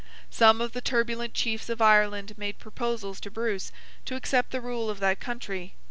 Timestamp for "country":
5.19-5.75